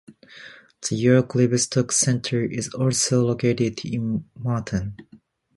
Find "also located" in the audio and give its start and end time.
2.69-3.85